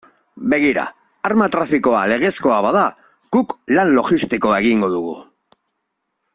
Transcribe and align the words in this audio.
Begira, 0.51 0.85
arma 1.29 1.49
trafikoa 1.55 1.99
legezkoa 2.13 2.57
bada, 2.67 2.83
guk 3.37 3.55
lan 3.77 3.95
logistikoa 3.99 4.59
egingo 4.65 4.93
dugu. 4.99 5.17